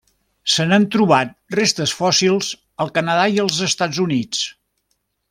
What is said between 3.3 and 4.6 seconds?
i els Estats Units.